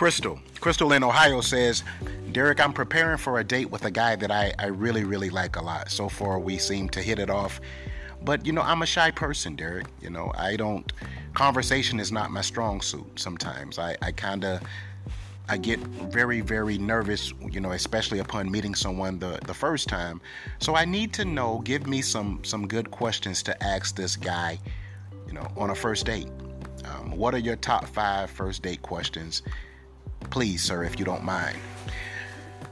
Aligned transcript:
Crystal. 0.00 0.40
Crystal 0.60 0.94
in 0.94 1.04
Ohio 1.04 1.42
says, 1.42 1.84
Derrick, 2.32 2.58
I'm 2.58 2.72
preparing 2.72 3.18
for 3.18 3.38
a 3.38 3.44
date 3.44 3.70
with 3.70 3.84
a 3.84 3.90
guy 3.90 4.16
that 4.16 4.30
I, 4.30 4.50
I 4.58 4.68
really, 4.68 5.04
really 5.04 5.28
like 5.28 5.56
a 5.56 5.62
lot. 5.62 5.90
So 5.90 6.08
far, 6.08 6.38
we 6.38 6.56
seem 6.56 6.88
to 6.88 7.02
hit 7.02 7.18
it 7.18 7.28
off. 7.28 7.60
But, 8.22 8.46
you 8.46 8.52
know, 8.54 8.62
I'm 8.62 8.80
a 8.80 8.86
shy 8.86 9.10
person, 9.10 9.56
Derrick. 9.56 9.88
You 10.00 10.08
know, 10.08 10.32
I 10.34 10.56
don't, 10.56 10.90
conversation 11.34 12.00
is 12.00 12.10
not 12.10 12.30
my 12.30 12.40
strong 12.40 12.80
suit 12.80 13.20
sometimes. 13.20 13.78
I, 13.78 13.94
I 14.00 14.10
kind 14.12 14.42
of, 14.46 14.62
I 15.50 15.58
get 15.58 15.80
very, 15.80 16.40
very 16.40 16.78
nervous, 16.78 17.34
you 17.50 17.60
know, 17.60 17.72
especially 17.72 18.20
upon 18.20 18.50
meeting 18.50 18.74
someone 18.74 19.18
the, 19.18 19.38
the 19.46 19.52
first 19.52 19.86
time. 19.86 20.22
So 20.60 20.76
I 20.76 20.86
need 20.86 21.12
to 21.12 21.26
know, 21.26 21.58
give 21.62 21.86
me 21.86 22.00
some, 22.00 22.42
some 22.42 22.66
good 22.66 22.90
questions 22.90 23.42
to 23.42 23.62
ask 23.62 23.96
this 23.96 24.16
guy, 24.16 24.60
you 25.26 25.34
know, 25.34 25.46
on 25.58 25.68
a 25.68 25.74
first 25.74 26.06
date. 26.06 26.28
Um, 26.86 27.18
what 27.18 27.34
are 27.34 27.38
your 27.38 27.56
top 27.56 27.86
five 27.86 28.30
first 28.30 28.62
date 28.62 28.80
questions? 28.80 29.42
Please, 30.30 30.62
sir, 30.62 30.84
if 30.84 30.98
you 30.98 31.04
don't 31.04 31.24
mind. 31.24 31.58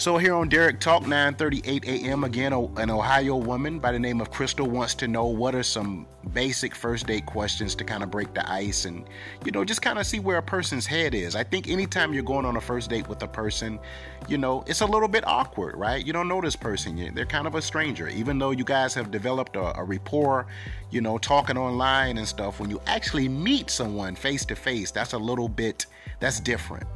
So 0.00 0.16
here 0.16 0.34
on 0.34 0.48
Derrick 0.48 0.80
Talk 0.80 1.02
9:38 1.02 1.84
a.m. 1.84 2.24
again, 2.24 2.54
an 2.54 2.90
Ohio 2.90 3.36
woman 3.36 3.78
by 3.78 3.92
the 3.92 3.98
name 3.98 4.22
of 4.22 4.30
Crystal 4.30 4.66
wants 4.66 4.94
to 4.94 5.06
know 5.06 5.26
what 5.26 5.54
are 5.54 5.62
some 5.62 6.06
basic 6.32 6.74
first 6.74 7.06
date 7.06 7.26
questions 7.26 7.74
to 7.74 7.84
kind 7.84 8.02
of 8.02 8.10
break 8.10 8.32
the 8.32 8.50
ice 8.50 8.86
and 8.86 9.04
you 9.44 9.52
know 9.52 9.62
just 9.62 9.82
kind 9.82 9.98
of 9.98 10.06
see 10.06 10.18
where 10.18 10.38
a 10.38 10.42
person's 10.42 10.86
head 10.86 11.14
is. 11.14 11.36
I 11.36 11.44
think 11.44 11.68
anytime 11.68 12.14
you're 12.14 12.22
going 12.22 12.46
on 12.46 12.56
a 12.56 12.62
first 12.62 12.88
date 12.88 13.08
with 13.08 13.22
a 13.22 13.28
person, 13.28 13.78
you 14.26 14.38
know 14.38 14.64
it's 14.66 14.80
a 14.80 14.86
little 14.86 15.06
bit 15.06 15.22
awkward, 15.26 15.76
right? 15.76 16.02
You 16.02 16.14
don't 16.14 16.28
know 16.28 16.40
this 16.40 16.56
person, 16.56 17.12
they're 17.14 17.26
kind 17.26 17.46
of 17.46 17.54
a 17.54 17.60
stranger, 17.60 18.08
even 18.08 18.38
though 18.38 18.52
you 18.52 18.64
guys 18.64 18.94
have 18.94 19.10
developed 19.10 19.56
a, 19.56 19.78
a 19.78 19.84
rapport, 19.84 20.46
you 20.90 21.02
know, 21.02 21.18
talking 21.18 21.58
online 21.58 22.16
and 22.16 22.26
stuff. 22.26 22.58
When 22.58 22.70
you 22.70 22.80
actually 22.86 23.28
meet 23.28 23.68
someone 23.68 24.14
face 24.14 24.46
to 24.46 24.56
face, 24.56 24.90
that's 24.90 25.12
a 25.12 25.18
little 25.18 25.50
bit 25.50 25.84
that's 26.20 26.40
different. 26.40 26.86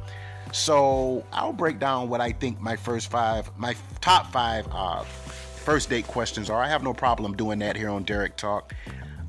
So 0.55 1.25
I'll 1.33 1.51
break 1.51 1.79
down 1.79 2.07
what 2.07 2.21
I 2.21 2.31
think 2.31 2.61
my 2.61 2.77
first 2.77 3.11
five, 3.11 3.51
my 3.57 3.75
top 3.99 4.31
five 4.31 4.65
uh, 4.71 5.03
first 5.03 5.89
date 5.89 6.07
questions 6.07 6.49
are. 6.49 6.63
I 6.63 6.69
have 6.69 6.81
no 6.81 6.93
problem 6.93 7.35
doing 7.35 7.59
that 7.59 7.75
here 7.75 7.89
on 7.89 8.03
Derrick 8.03 8.37
Talk. 8.37 8.73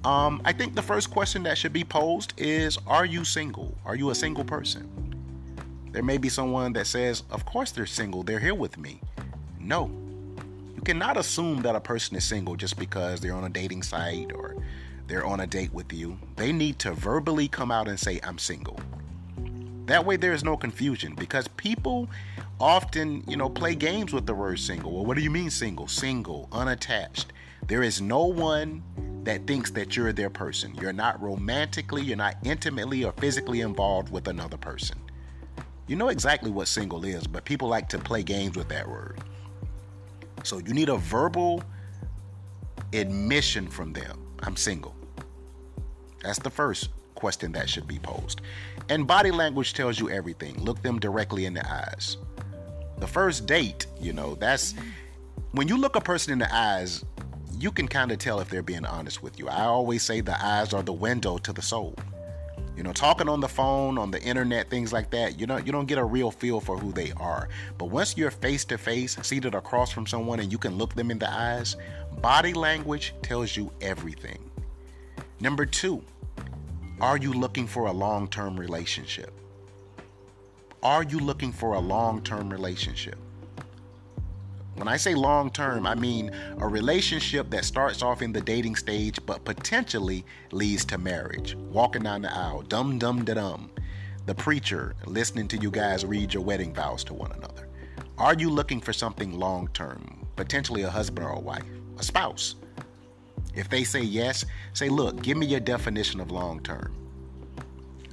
Um, 0.05 0.41
I 0.45 0.53
think 0.53 0.77
the 0.77 0.83
first 0.83 1.11
question 1.11 1.43
that 1.43 1.59
should 1.59 1.73
be 1.73 1.83
posed 1.83 2.33
is 2.37 2.79
Are 2.87 3.05
you 3.05 3.25
single? 3.25 3.77
Are 3.85 3.97
you 3.97 4.11
a 4.11 4.15
single 4.15 4.45
person? 4.45 4.89
There 5.91 6.05
may 6.05 6.17
be 6.17 6.29
someone 6.29 6.73
that 6.75 6.87
says, 6.87 7.25
Of 7.29 7.45
course 7.45 7.73
they're 7.73 7.87
single, 7.87 8.23
they're 8.23 8.39
here 8.39 8.55
with 8.55 8.79
me. 8.79 9.01
No. 9.59 9.91
You 10.77 10.83
cannot 10.83 11.17
assume 11.17 11.61
that 11.63 11.75
a 11.75 11.81
person 11.81 12.17
is 12.17 12.25
single 12.25 12.55
just 12.55 12.79
because 12.79 13.19
they're 13.19 13.35
on 13.35 13.43
a 13.43 13.51
dating 13.51 13.83
site 13.83 14.31
or 14.33 14.55
they're 15.09 15.27
on 15.27 15.41
a 15.41 15.47
date 15.49 15.75
with 15.75 15.93
you. 15.93 16.19
They 16.37 16.53
need 16.53 16.79
to 16.79 16.93
verbally 16.93 17.49
come 17.49 17.73
out 17.73 17.89
and 17.89 17.99
say, 17.99 18.21
I'm 18.23 18.39
single. 18.39 18.79
That 19.87 20.05
way 20.05 20.17
there 20.17 20.33
is 20.33 20.43
no 20.43 20.57
confusion 20.57 21.15
because 21.15 21.47
people 21.49 22.09
often, 22.61 23.23
you 23.29 23.37
know, 23.37 23.49
play 23.49 23.75
games 23.75 24.13
with 24.13 24.27
the 24.27 24.35
word 24.35 24.59
single. 24.59 24.93
Well, 24.93 25.05
what 25.05 25.17
do 25.17 25.23
you 25.23 25.31
mean 25.31 25.49
single? 25.49 25.87
Single, 25.87 26.49
unattached. 26.51 27.33
There 27.67 27.83
is 27.83 28.01
no 28.01 28.25
one 28.25 28.83
that 29.25 29.47
thinks 29.47 29.71
that 29.73 29.97
you're 29.97 30.13
their 30.13 30.31
person. 30.31 30.75
You're 30.75 30.93
not 30.93 31.21
romantically, 31.23 32.03
you're 32.03 32.17
not 32.17 32.37
intimately 32.45 33.05
or 33.05 33.13
physically 33.13 33.61
involved 33.61 34.11
with 34.11 34.27
another 34.29 34.57
person. 34.57 34.99
You 35.87 35.95
know 35.95 36.09
exactly 36.09 36.51
what 36.51 36.67
single 36.67 37.05
is, 37.05 37.27
but 37.29 37.45
people 37.45 37.69
like 37.69 37.89
to 37.91 37.99
play 37.99 38.25
games 38.25 38.57
with 38.57 38.69
that 38.69 38.89
word. 38.89 39.21
So 40.43 40.59
you 40.59 40.75
need 40.75 40.89
a 40.89 40.97
verbal 40.97 41.63
admission 42.93 43.69
from 43.69 43.93
them. 43.93 44.27
I'm 44.43 44.57
single. 44.57 44.97
That's 46.23 46.41
the 46.41 46.51
first 46.51 46.91
question 47.17 47.53
that 47.53 47.69
should 47.69 47.89
be 47.89 47.99
posed. 47.99 48.41
And 48.89 49.07
body 49.07 49.31
language 49.31 49.75
tells 49.75 49.99
you 49.99 50.09
everything. 50.11 50.63
Look 50.63 50.83
them 50.83 51.01
directly 51.01 51.47
in 51.47 51.55
the 51.55 51.69
eyes. 51.69 52.17
The 52.99 53.07
first 53.07 53.47
date, 53.47 53.87
you 54.01 54.13
know, 54.13 54.37
that's 54.37 54.75
when 55.53 55.69
you 55.69 55.77
look 55.77 55.97
a 55.97 56.01
person 56.01 56.33
in 56.33 56.39
the 56.39 56.55
eyes, 56.55 57.05
you 57.59 57.71
can 57.71 57.89
kind 57.89 58.13
of 58.13 58.19
tell 58.19 58.41
if 58.41 58.49
they're 58.49 58.63
being 58.63 58.85
honest 58.85 59.23
with 59.23 59.39
you. 59.39 59.49
I 59.49 59.65
always 59.65 60.03
say 60.03 60.21
the 60.21 60.43
eyes 60.45 60.73
are 60.73 60.83
the 60.83 60.93
window 60.93 61.39
to 61.39 61.53
the 61.53 61.63
soul. 61.63 61.95
You 62.77 62.83
know, 62.83 62.93
talking 62.93 63.29
on 63.29 63.41
the 63.41 63.49
phone, 63.49 63.97
on 63.97 64.11
the 64.11 64.23
internet, 64.23 64.69
things 64.69 64.93
like 64.93 65.11
that, 65.11 65.41
you 65.41 65.47
know, 65.47 65.57
you 65.57 65.73
don't 65.73 65.87
get 65.87 65.97
a 65.97 66.05
real 66.05 66.31
feel 66.31 66.61
for 66.61 66.77
who 66.77 66.93
they 66.93 67.13
are. 67.17 67.49
But 67.79 67.87
once 67.87 68.19
you're 68.19 68.31
face 68.31 68.67
to 68.67 68.77
face, 68.77 69.17
seated 69.23 69.55
across 69.55 69.91
from 69.91 70.07
someone 70.07 70.41
and 70.41 70.53
you 70.53 70.59
can 70.59 70.77
look 70.77 70.95
them 70.95 71.11
in 71.11 71.19
the 71.19 71.31
eyes, 71.31 71.77
body 72.21 72.53
language 72.53 73.15
tells 73.23 73.57
you 73.57 73.73
everything. 73.81 74.51
Number 75.41 75.65
two, 75.65 76.03
are 77.01 77.19
you 77.19 77.33
looking 77.33 77.67
for 77.67 77.87
a 77.87 77.93
long 77.93 78.27
term 78.29 78.59
relationship? 78.59 79.33
Are 80.83 81.03
you 81.03 81.19
looking 81.19 81.53
for 81.53 81.75
a 81.75 81.79
long 81.79 82.23
term 82.23 82.51
relationship? 82.51 83.19
When 84.77 84.89
I 84.89 84.97
say 84.97 85.15
long 85.15 85.51
term, 85.51 85.87
I 85.87 85.95
mean 85.95 86.31
a 86.59 86.67
relationship 86.67 87.51
that 87.51 87.67
starts 87.67 88.03
off 88.03 88.23
in 88.23 88.33
the 88.33 88.41
dating 88.41 88.77
stage 88.77 89.19
but 89.27 89.45
potentially 89.45 90.25
leads 90.53 90.85
to 90.87 90.99
marriage. 90.99 91.55
Walking 91.55 92.03
down 92.03 92.23
the 92.23 92.33
aisle, 92.33 92.63
dum 92.63 92.99
dum 92.99 93.25
da 93.25 93.35
dum. 93.35 93.71
The 94.25 94.35
preacher 94.35 94.95
listening 95.07 95.49
to 95.49 95.59
you 95.59 95.71
guys 95.71 96.05
read 96.05 96.33
your 96.33 96.43
wedding 96.43 96.75
vows 96.75 97.05
to 97.05 97.15
one 97.15 97.33
another. 97.33 97.69
Are 98.17 98.35
you 98.35 98.49
looking 98.49 98.81
for 98.81 98.95
something 98.95 99.39
long 99.39 99.69
term? 99.69 100.27
Potentially 100.35 100.83
a 100.83 100.91
husband 100.91 101.27
or 101.27 101.33
a 101.33 101.41
wife, 101.41 101.65
a 101.99 102.03
spouse. 102.03 102.55
If 103.57 103.71
they 103.71 103.85
say 103.85 104.03
yes, 104.03 104.45
say, 104.75 104.89
look, 104.89 105.23
give 105.23 105.37
me 105.37 105.47
your 105.47 105.61
definition 105.61 106.21
of 106.21 106.31
long 106.31 106.61
term. 106.61 106.95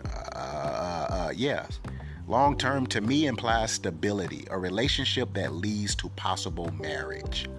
Uh, 0.04 0.10
uh, 0.10 1.08
uh, 1.10 1.34
yes. 1.36 1.80
Long 2.28 2.58
term 2.58 2.88
to 2.88 3.02
me 3.02 3.28
implies 3.28 3.72
stability, 3.74 4.48
a 4.50 4.58
relationship 4.58 5.34
that 5.34 5.54
leads 5.54 5.94
to 5.96 6.10
possible 6.10 6.72
marriage. 6.80 7.50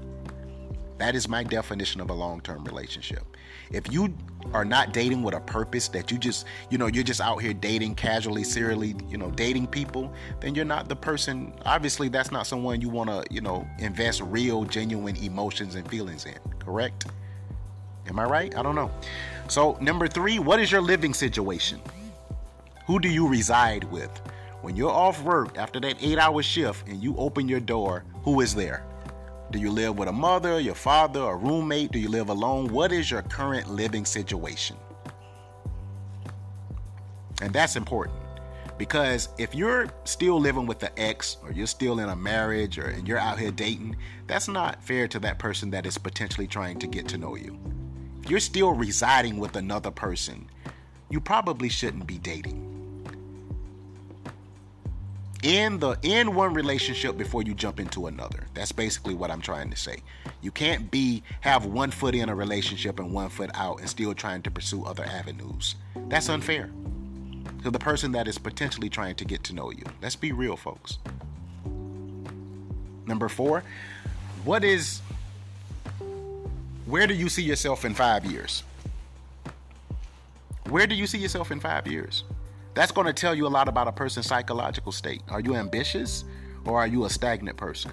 That 0.97 1.15
is 1.15 1.29
my 1.29 1.43
definition 1.43 2.01
of 2.01 2.09
a 2.09 2.15
long 2.15 2.41
term 2.41 2.65
relationship. 2.65 3.37
If 3.71 3.93
you 3.93 4.15
are 4.53 4.65
not 4.65 4.93
dating 4.93 5.23
with 5.23 5.35
a 5.35 5.41
purpose, 5.41 5.89
that 5.89 6.11
you 6.11 6.19
just, 6.19 6.47
you 6.71 6.79
know, 6.79 6.87
you're 6.87 7.05
just 7.05 7.21
out 7.21 7.43
here 7.43 7.53
dating 7.53 7.97
casually, 7.97 8.45
serially, 8.45 8.95
you 9.09 9.19
know, 9.19 9.31
dating 9.31 9.67
people, 9.67 10.13
then 10.41 10.55
you're 10.55 10.65
not 10.65 10.89
the 10.89 10.97
person. 10.97 11.53
Obviously, 11.67 12.09
that's 12.09 12.31
not 12.31 12.47
someone 12.47 12.81
you 12.81 12.89
want 12.89 13.11
to, 13.11 13.25
you 13.35 13.41
know, 13.41 13.67
invest 13.79 14.23
real, 14.23 14.65
genuine 14.65 15.17
emotions 15.17 15.75
and 15.75 15.89
feelings 15.91 16.25
in, 16.25 16.39
correct? 16.59 17.07
Am 18.09 18.19
I 18.19 18.25
right? 18.25 18.57
I 18.57 18.63
don't 18.63 18.75
know. 18.75 18.91
So, 19.49 19.77
number 19.81 20.09
three, 20.09 20.39
what 20.39 20.61
is 20.61 20.71
your 20.71 20.81
living 20.81 21.15
situation? 21.15 21.81
Who 22.87 23.01
do 23.01 23.09
you 23.09 23.29
reside 23.29 23.85
with? 23.85 24.11
When 24.63 24.77
you're 24.77 24.91
off 24.91 25.23
work 25.23 25.59
after 25.59 25.81
that 25.81 25.97
eight 26.01 26.19
hour 26.19 26.43
shift 26.43 26.87
and 26.89 27.03
you 27.03 27.17
open 27.17 27.49
your 27.49 27.61
door, 27.61 28.05
who 28.23 28.41
is 28.41 28.55
there? 28.55 28.85
Do 29.51 29.59
you 29.59 29.71
live 29.71 29.99
with 29.99 30.09
a 30.09 30.13
mother, 30.13 30.59
your 30.59 30.75
father, 30.75 31.21
a 31.21 31.37
roommate? 31.37 31.93
Do 31.93 31.99
you 31.99 32.09
live 32.09 32.29
alone? 32.29 32.69
What 32.69 32.93
is 32.93 33.11
your 33.11 33.23
current 33.23 33.71
living 33.71 34.05
situation? 34.05 34.77
And 37.43 37.53
that's 37.53 37.77
important 37.77 38.19
because 38.79 39.29
if 39.39 39.55
you're 39.55 39.89
still 40.05 40.41
living 40.41 40.67
with 40.67 40.79
the 40.79 40.99
ex 40.99 41.37
or 41.43 41.53
you're 41.53 41.67
still 41.67 42.01
in 42.01 42.09
a 42.09 42.17
marriage 42.17 42.79
or 42.79 42.95
you're 43.05 43.19
out 43.19 43.39
here 43.39 43.51
dating, 43.51 43.97
that's 44.27 44.49
not 44.49 44.83
fair 44.83 45.07
to 45.09 45.19
that 45.21 45.39
person 45.39 45.71
that 45.71 45.87
is 45.87 45.99
potentially 45.99 46.47
trying 46.47 46.79
to 46.79 46.87
get 46.87 47.07
to 47.09 47.19
know 47.19 47.37
you 47.37 47.59
you're 48.29 48.41
still 48.41 48.73
residing 48.73 49.39
with 49.39 49.57
another 49.57 49.91
person, 49.91 50.49
you 51.11 51.21
probably 51.21 51.69
shouldn't 51.69 52.07
be 52.07 52.19
dating. 52.19 52.71
In 55.43 55.79
the 55.79 55.99
in 56.03 56.35
one 56.35 56.55
relationship 56.55 57.19
before 57.19 57.43
you 57.43 57.53
jump 57.53 57.79
into 57.79 58.07
another. 58.07 58.47
That's 58.55 58.73
basically 58.73 59.15
what 59.15 59.31
I'm 59.31 59.43
trying 59.43 59.69
to 59.71 59.77
say. 59.77 59.99
You 60.41 60.51
can't 60.51 60.91
be 60.91 61.23
have 61.43 61.67
one 61.67 61.91
foot 61.91 62.15
in 62.15 62.31
a 62.31 62.35
relationship 62.35 62.99
and 62.99 63.13
one 63.13 63.29
foot 63.29 63.51
out 63.53 63.81
and 63.81 63.89
still 63.89 64.15
trying 64.15 64.41
to 64.43 64.51
pursue 64.51 64.85
other 64.85 65.05
avenues. 65.05 65.75
That's 66.09 66.31
unfair 66.31 66.71
to 67.63 67.71
the 67.71 67.79
person 67.79 68.13
that 68.13 68.27
is 68.27 68.39
potentially 68.39 68.89
trying 68.89 69.17
to 69.17 69.25
get 69.25 69.45
to 69.45 69.55
know 69.55 69.71
you. 69.71 69.85
Let's 70.01 70.17
be 70.17 70.33
real, 70.33 70.57
folks. 70.57 70.99
Number 73.07 73.29
4, 73.29 73.63
what 74.45 74.65
is 74.65 75.03
where 76.87 77.07
do 77.07 77.15
you 77.15 77.29
see 77.29 77.43
yourself 77.43 77.85
in 77.85 77.95
five 77.95 78.25
years? 78.25 78.63
Where 80.69 80.87
do 80.87 80.95
you 80.95 81.07
see 81.07 81.19
yourself 81.19 81.51
in 81.51 81.61
five 81.61 81.87
years? 81.87 82.25
That's 82.75 82.93
going 82.93 83.07
to 83.07 83.13
tell 83.13 83.35
you 83.35 83.47
a 83.47 83.49
lot 83.49 83.69
about 83.69 83.89
a 83.89 83.93
person's 83.93 84.27
psychological 84.27 84.93
state. 84.93 85.23
Are 85.29 85.41
you 85.41 85.55
ambitious 85.55 86.25
or 86.65 86.79
are 86.79 86.87
you 86.87 87.05
a 87.05 87.11
stagnant 87.11 87.57
person? 87.57 87.93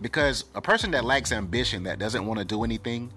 Because 0.00 0.44
a 0.54 0.60
person 0.60 0.90
that 0.92 1.04
lacks 1.04 1.32
ambition, 1.32 1.84
that 1.84 1.98
doesn't 1.98 2.26
want 2.26 2.38
to 2.38 2.44
do 2.44 2.64
anything, 2.64 3.12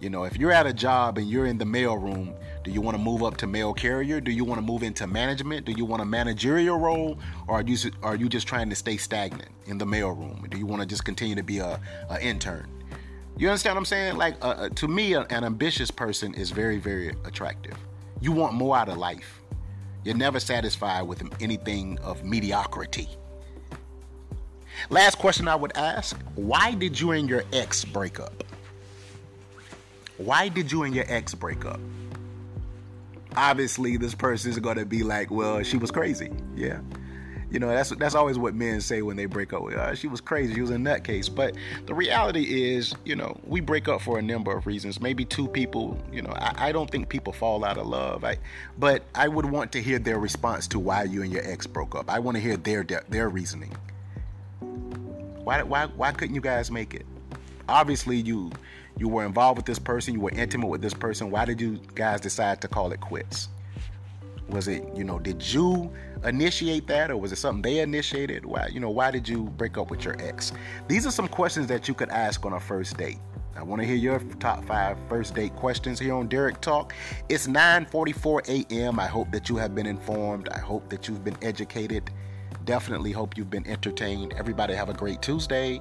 you 0.00 0.08
know, 0.08 0.24
if 0.24 0.36
you're 0.36 0.52
at 0.52 0.66
a 0.66 0.72
job 0.72 1.18
and 1.18 1.28
you're 1.28 1.46
in 1.46 1.58
the 1.58 1.64
mail 1.64 1.96
room, 1.96 2.34
do 2.64 2.70
you 2.70 2.80
want 2.80 2.96
to 2.96 3.02
move 3.02 3.22
up 3.22 3.36
to 3.38 3.46
mail 3.46 3.74
carrier? 3.74 4.20
Do 4.20 4.30
you 4.30 4.44
want 4.44 4.58
to 4.58 4.66
move 4.66 4.82
into 4.82 5.06
management? 5.06 5.66
Do 5.66 5.72
you 5.72 5.84
want 5.84 6.00
a 6.00 6.06
managerial 6.06 6.78
role, 6.78 7.18
or 7.46 7.56
are 7.56 7.62
you 7.62 7.90
are 8.02 8.16
you 8.16 8.28
just 8.28 8.46
trying 8.46 8.70
to 8.70 8.76
stay 8.76 8.96
stagnant 8.96 9.50
in 9.66 9.76
the 9.76 9.84
mail 9.84 10.10
room? 10.10 10.46
Do 10.48 10.58
you 10.58 10.66
want 10.66 10.80
to 10.80 10.86
just 10.86 11.04
continue 11.04 11.34
to 11.34 11.42
be 11.42 11.58
a, 11.58 11.78
a 12.08 12.20
intern? 12.22 12.79
You 13.40 13.48
understand 13.48 13.76
what 13.76 13.78
I'm 13.78 13.84
saying? 13.86 14.16
Like, 14.18 14.36
uh, 14.44 14.48
uh, 14.48 14.68
to 14.68 14.86
me, 14.86 15.14
an 15.14 15.26
ambitious 15.30 15.90
person 15.90 16.34
is 16.34 16.50
very, 16.50 16.76
very 16.76 17.08
attractive. 17.24 17.74
You 18.20 18.32
want 18.32 18.52
more 18.52 18.76
out 18.76 18.90
of 18.90 18.98
life. 18.98 19.40
You're 20.04 20.14
never 20.14 20.38
satisfied 20.38 21.04
with 21.04 21.22
anything 21.42 21.98
of 22.00 22.22
mediocrity. 22.22 23.08
Last 24.90 25.16
question 25.16 25.48
I 25.48 25.56
would 25.56 25.74
ask 25.74 26.20
Why 26.34 26.74
did 26.74 27.00
you 27.00 27.12
and 27.12 27.30
your 27.30 27.42
ex 27.50 27.82
break 27.82 28.20
up? 28.20 28.44
Why 30.18 30.50
did 30.50 30.70
you 30.70 30.82
and 30.82 30.94
your 30.94 31.06
ex 31.08 31.34
break 31.34 31.64
up? 31.64 31.80
Obviously, 33.38 33.96
this 33.96 34.14
person 34.14 34.50
is 34.50 34.58
going 34.58 34.76
to 34.76 34.84
be 34.84 35.02
like, 35.02 35.30
well, 35.30 35.62
she 35.62 35.78
was 35.78 35.90
crazy. 35.90 36.30
Yeah. 36.54 36.80
You 37.50 37.58
know, 37.58 37.68
that's 37.68 37.90
that's 37.90 38.14
always 38.14 38.38
what 38.38 38.54
men 38.54 38.80
say 38.80 39.02
when 39.02 39.16
they 39.16 39.26
break 39.26 39.52
up. 39.52 39.62
Uh, 39.64 39.94
she 39.94 40.06
was 40.06 40.20
crazy. 40.20 40.54
She 40.54 40.60
was 40.60 40.70
a 40.70 40.76
nutcase. 40.76 41.34
But 41.34 41.56
the 41.86 41.94
reality 41.94 42.74
is, 42.74 42.94
you 43.04 43.16
know, 43.16 43.38
we 43.44 43.60
break 43.60 43.88
up 43.88 44.00
for 44.00 44.18
a 44.18 44.22
number 44.22 44.56
of 44.56 44.66
reasons. 44.66 45.00
Maybe 45.00 45.24
two 45.24 45.48
people. 45.48 45.98
You 46.12 46.22
know, 46.22 46.32
I, 46.36 46.68
I 46.68 46.72
don't 46.72 46.88
think 46.90 47.08
people 47.08 47.32
fall 47.32 47.64
out 47.64 47.76
of 47.76 47.86
love. 47.86 48.24
I, 48.24 48.38
but 48.78 49.02
I 49.14 49.26
would 49.26 49.46
want 49.46 49.72
to 49.72 49.82
hear 49.82 49.98
their 49.98 50.18
response 50.20 50.68
to 50.68 50.78
why 50.78 51.04
you 51.04 51.22
and 51.22 51.32
your 51.32 51.42
ex 51.44 51.66
broke 51.66 51.94
up. 51.96 52.08
I 52.08 52.20
want 52.20 52.36
to 52.36 52.40
hear 52.40 52.56
their 52.56 52.84
their 52.84 53.28
reasoning. 53.28 53.76
Why 55.42 55.62
why 55.62 55.86
why 55.86 56.12
couldn't 56.12 56.34
you 56.34 56.40
guys 56.40 56.70
make 56.70 56.94
it? 56.94 57.06
Obviously, 57.68 58.16
you 58.16 58.52
you 58.96 59.08
were 59.08 59.24
involved 59.24 59.56
with 59.56 59.66
this 59.66 59.78
person. 59.78 60.14
You 60.14 60.20
were 60.20 60.30
intimate 60.30 60.68
with 60.68 60.82
this 60.82 60.94
person. 60.94 61.30
Why 61.30 61.44
did 61.46 61.60
you 61.60 61.80
guys 61.94 62.20
decide 62.20 62.60
to 62.60 62.68
call 62.68 62.92
it 62.92 63.00
quits? 63.00 63.48
Was 64.50 64.68
it, 64.68 64.84
you 64.94 65.04
know, 65.04 65.18
did 65.18 65.42
you 65.52 65.92
initiate 66.24 66.86
that 66.88 67.10
or 67.10 67.16
was 67.16 67.32
it 67.32 67.36
something 67.36 67.62
they 67.62 67.80
initiated? 67.80 68.44
Why, 68.44 68.66
you 68.66 68.80
know, 68.80 68.90
why 68.90 69.10
did 69.10 69.28
you 69.28 69.44
break 69.44 69.78
up 69.78 69.90
with 69.90 70.04
your 70.04 70.16
ex? 70.20 70.52
These 70.88 71.06
are 71.06 71.10
some 71.10 71.28
questions 71.28 71.66
that 71.68 71.88
you 71.88 71.94
could 71.94 72.10
ask 72.10 72.44
on 72.44 72.54
a 72.54 72.60
first 72.60 72.96
date. 72.96 73.18
I 73.56 73.62
want 73.62 73.82
to 73.82 73.86
hear 73.86 73.96
your 73.96 74.18
top 74.38 74.64
five 74.64 74.96
first 75.08 75.34
date 75.34 75.54
questions 75.56 75.98
here 75.98 76.14
on 76.14 76.28
Derrick 76.28 76.60
Talk. 76.60 76.94
It's 77.28 77.46
9:44 77.46 78.70
a.m. 78.70 78.98
I 78.98 79.06
hope 79.06 79.30
that 79.32 79.48
you 79.48 79.56
have 79.56 79.74
been 79.74 79.86
informed. 79.86 80.48
I 80.48 80.58
hope 80.58 80.88
that 80.88 81.08
you've 81.08 81.24
been 81.24 81.36
educated. 81.42 82.10
Definitely 82.64 83.12
hope 83.12 83.36
you've 83.36 83.50
been 83.50 83.66
entertained. 83.66 84.34
Everybody 84.34 84.74
have 84.74 84.88
a 84.88 84.94
great 84.94 85.20
Tuesday. 85.20 85.80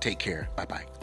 Take 0.00 0.18
care. 0.18 0.48
Bye 0.56 0.64
bye. 0.64 0.99